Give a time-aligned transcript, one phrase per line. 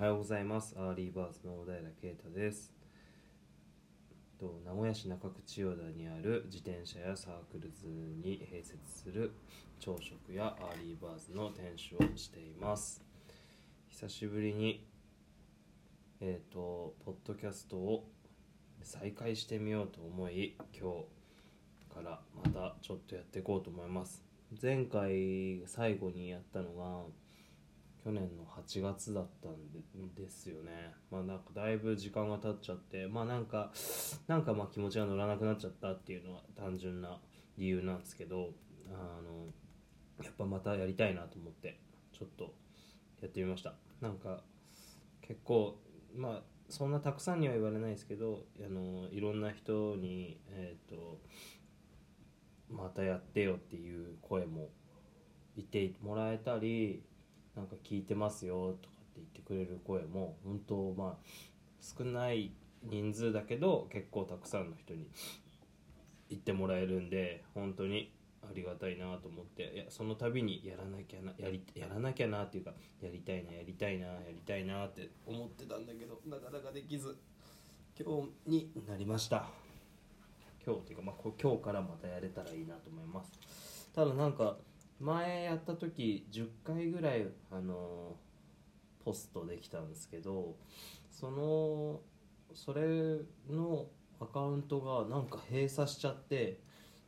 [0.00, 0.74] はようございます。
[0.78, 2.72] アーリーバーズの小平啓太です。
[4.38, 9.32] と名古屋市中区千代田にある自転車屋サークルズに併設する
[9.78, 13.04] 朝食屋アーリーバーズの店主をしています。
[13.90, 14.86] 久しぶりに
[16.22, 18.08] えっ、とポッドキャストを
[18.82, 20.92] 再開してみようと思い今
[21.90, 24.24] 日からまたちょっとやっていこうと思います。
[24.62, 27.02] 前回最後にやったのが
[28.02, 30.94] 去年の8月だったんですよね。
[31.10, 33.70] まあなんかだいぶ時間が経っちゃってまあなんか
[34.26, 37.20] なんかまあ気持ちが乗らなくなっちゃったっていうのは単純な
[37.58, 38.50] 理由なんですけど
[38.88, 41.78] あのやっぱまたやりたいなと思って
[42.12, 42.54] ちょっと
[43.20, 43.74] やってみました。
[44.00, 44.42] なんか
[45.20, 45.76] 結構
[46.16, 51.20] まあそんなたくさんには言われないですけどあのいろんな人にえっ、と
[52.70, 54.68] またやってよっていう声も
[55.56, 57.02] 言ってもらえたり
[57.56, 61.24] なんか聞いてますよとかって言ってくれる声も本当まあ
[61.80, 62.52] 少ない
[62.84, 65.08] 人数だけど結構たくさんの人に
[66.28, 77.18] 言ってもらえるんで本当にありがたいなと思っていやその度にやらなきゃなやりやらなきゃなっていうかやりたいなやりたいなやりたいなって思ってたんだけどなかなかできず
[78.02, 79.50] 今日になりました。
[80.64, 83.90] 今日っていうか、まあ、今日からまたやれたらいいなと思います。
[83.94, 84.56] ただなんか
[85.00, 88.16] 前やった時10回ぐらいあの
[89.04, 90.56] ポストできたんですけど
[91.10, 92.00] その
[92.54, 93.18] それ
[93.50, 93.86] の
[94.20, 96.60] アカウントがなんか閉鎖しちゃって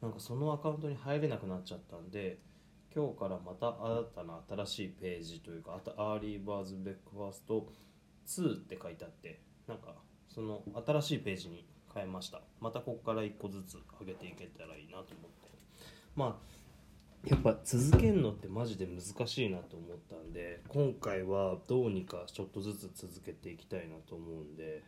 [0.00, 2.38] なんかそのアカウントに入れなくなっちゃったんで
[2.94, 7.68] 今日からまた新たな新しいページというかアーリーバーズブレックファースト
[8.26, 9.94] 2って書いてあってなんか
[10.28, 12.40] その新しいページに変えました。
[12.60, 15.50] またここから1個ずつ上げていけたらいいなと思って。
[16.14, 16.59] まあ
[17.26, 24.82] やっぱ続けるのってマジで難しいなと思ったんで今回はどうにかちょっとずつ続けていきたいなと思うんで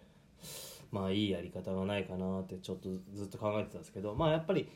[0.91, 4.69] まあいいやり方がないかなってちょっとずっと考えてたんですけどまあやっぱり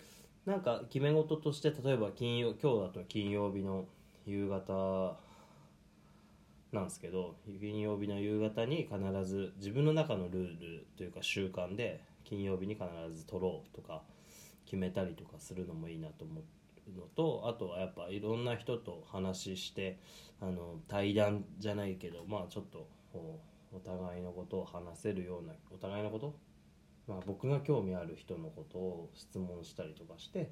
[0.45, 3.87] なんか決め事として例えば金曜今日だと金曜日の
[4.27, 5.17] 夕方
[6.73, 12.87] なんですけど金曜日の夕方に必ず自分の中のルールというか習慣で金曜日に必
[13.17, 14.03] ず撮ろうとか
[14.67, 19.99] 決めたりとかするのもいいなと思ってのとあとはやっぱいろんな人と話して
[20.41, 22.89] あの対談じゃないけどまあちょっと
[23.73, 26.35] お互いのことを話せるようなお互いのこと、
[27.09, 30.51] まあ、僕が興味ある人のことを質問したりとかして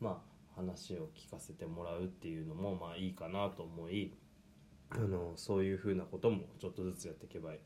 [0.00, 0.22] ま
[0.56, 4.12] あ話を聞かせてもらうっていうのもまあいいかなと思い
[4.90, 7.56] あのそういうふうなこともちょっとずつやっていけばや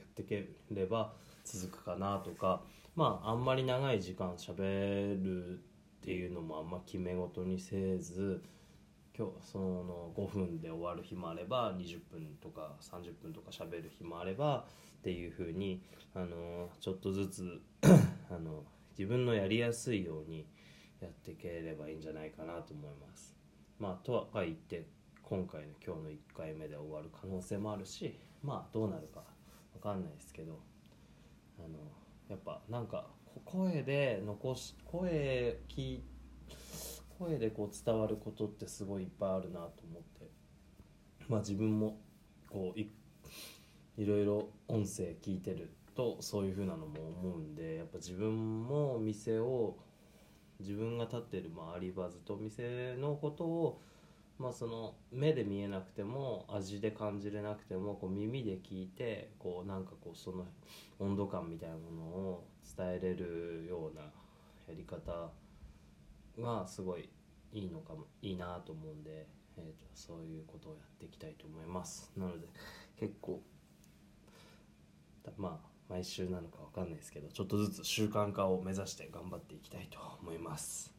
[0.00, 1.12] っていければ
[1.44, 2.62] 続くかなとか
[2.96, 5.62] まああんまり長い時間しゃべる
[6.02, 8.42] っていうのもあんま決め事にせず
[9.16, 14.64] 今日その5分で終わる日もあれば20分とか30分とか喋る日もあれば
[14.98, 15.80] っていうふうに
[16.12, 17.62] あのちょっとずつ
[18.28, 18.64] あの
[18.98, 20.44] 自分のやりやすいように
[21.00, 23.36] やっていければいいんじゃないかなと思います。
[23.78, 24.84] まあ、とは言って
[25.22, 29.22] 今回の今日の1回目で終わる可能性もあるしまあどうなるか
[29.74, 30.58] 分かんないですけど
[31.60, 31.78] あの
[32.28, 33.06] やっぱなんか
[33.44, 36.00] 声で残し声聞
[37.18, 40.30] 声でこう伝わることってすごいいっぱいあるなと思って。
[41.28, 41.98] まあ自分も
[42.50, 42.90] こうい
[43.96, 49.76] いろいろ音声聞いてるとそういう風なのも思うんでやっぱ自分も店を
[50.60, 53.80] 自分が立ってる、まあ、アリバズと店のことを
[54.38, 60.46] まあ、その目で見えなくても味で感じれなくてもこう耳で聞いてこうなんかこうその
[60.98, 62.44] 温度感みたいなものを
[62.76, 64.10] 伝えれるようなや
[64.76, 65.30] り方
[66.40, 67.08] がすごい
[67.52, 72.10] いいのかもいいなと思うんで、えー、とそういうことをやっていきたいと思います。
[72.16, 72.46] なので
[72.98, 73.40] 結構
[75.36, 80.92] まあ毎週なのか分かんないですけどちょっとずつ習慣化を目指して頑張っていきたいと思います。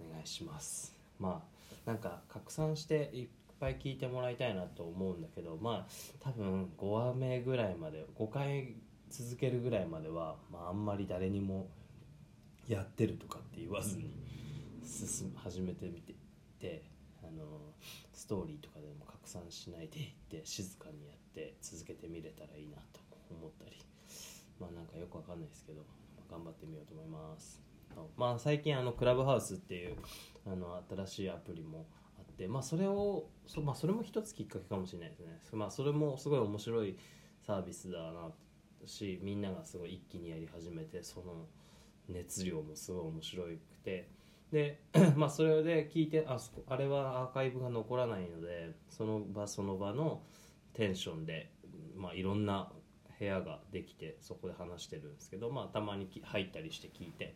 [0.00, 0.96] お願いします。
[1.18, 3.28] まあなんか拡散していっ
[3.60, 8.74] ぱい聞いてもらいたいなと思うんだけどまあ多分5話目ぐらいまで5回
[9.16, 11.68] 続けるぐらいまでは、まあ、あんまり誰にも
[12.66, 14.10] やってるとかって言わずに
[14.84, 16.14] 進始めてみて
[16.58, 16.82] て
[17.22, 17.44] あの
[18.12, 23.00] ストーリーとかでも拡散しないでいって静かにやって続けてみれたらいいなと
[23.30, 23.76] 思ったり
[24.58, 25.82] まあなんかよくわかんないですけど、
[26.30, 27.60] 頑張ってみようと思います。
[28.16, 29.96] まあ、最近あのクラブハウスっていう
[30.46, 31.86] あの新しいアプリも
[32.18, 36.98] あって、まあ、それをそ,、まあ、それも一つきっかけかもしれないですね、まあ、それもすごい面白い
[37.46, 38.32] サービスだな
[38.86, 41.46] しみんながすごい一気にやり始めてその
[42.08, 43.50] 熱量もすごい面白く
[43.84, 44.08] て。
[44.52, 44.78] で
[45.16, 50.22] まあそれで聞いてあそこあれはアーカイブが残らないのでその場その場の
[50.74, 51.50] テンションで
[51.96, 52.70] まあ、いろんな
[53.18, 57.34] 部屋ができてそこで話してるんですけど、まあ、たまにき入ったりして聞いて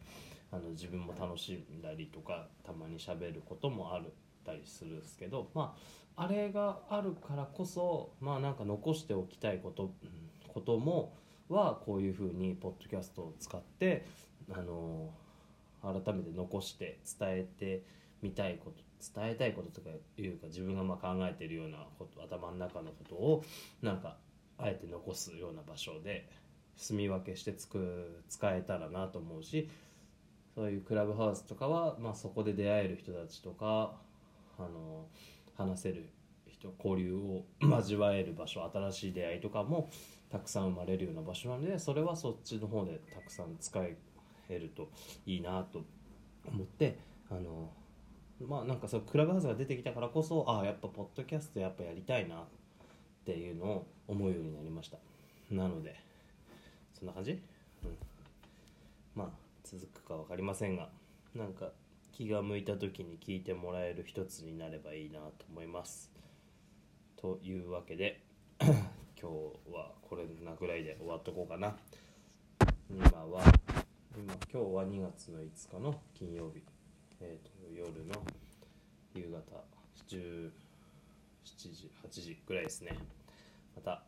[0.50, 4.12] あの自分も楽しんだりとかたまにしゃべることもある
[4.44, 5.76] たりするんですけど、ま
[6.16, 9.92] あ、あれがあるからこそ、まあ、なんか残しておきたいこと,、
[10.48, 11.14] ことも
[11.48, 14.06] はこういうふうにポッドキャストを使って
[14.50, 15.10] あの
[15.82, 17.82] 改めて残して伝えて
[18.22, 18.82] みたいこと
[19.14, 23.44] 伝えたいこととかいうか自分がま考えてるようなこと頭の中のことを
[23.80, 24.16] なんか
[24.58, 26.28] あえて残すような場所で
[26.76, 29.68] 住み分けしてつく使えたらなと思うし
[30.54, 33.92] そういうクラブハウスとかは、まあ、そこで出会える人たちとか
[34.58, 35.06] あの
[35.56, 36.08] 話せる
[36.58, 39.90] 人交流を 交わえる場所新しい出会いとかも
[40.30, 43.78] たくさん生まれるような場所なのでそれはそっちの方でたくさん使
[44.48, 44.90] えると
[45.26, 45.84] いいなと
[46.46, 46.98] 思って
[47.30, 47.70] あの
[48.46, 52.44] まあなんかそうクラブハウスが出てきたからこそああやっぱポッドキャストやっぱやりたいなっ
[53.24, 54.98] ていうのを思うようになりました。
[55.50, 55.96] なので
[56.94, 57.40] そんな感じ、うん、
[59.14, 59.28] まあ
[59.64, 60.88] 続くか分かりませんが
[61.34, 61.70] なんか
[62.12, 66.10] 気が向いた時に聞いてもらえる一つになればいいなと思います
[67.20, 68.22] というわけで
[68.62, 68.78] 今
[69.18, 69.24] 日
[69.72, 71.76] はこれなぐらいで終わっとこうかな。
[72.88, 73.42] 今は
[74.16, 76.62] 今今日は2月の5日の金曜日、
[77.20, 78.22] えーと、夜の
[79.16, 79.64] 夕方
[80.06, 80.52] 17
[81.44, 82.96] 時8時ぐらいですね。
[83.74, 84.04] また、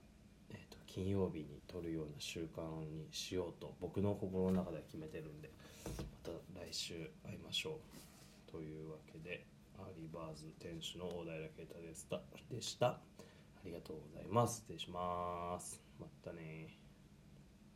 [0.48, 5.50] えーと、金曜日に撮るような習慣にしようと僕の心の中では決めてるんで
[5.98, 6.30] また
[6.64, 7.80] 来週会いましょ
[8.48, 8.52] う。
[8.52, 9.44] というわけで
[9.96, 12.86] リバーズ店主の大平啓太でしたでした。
[12.88, 13.00] あ
[13.64, 14.60] りがとうございます。
[14.60, 15.80] 失礼します。
[15.98, 16.89] またね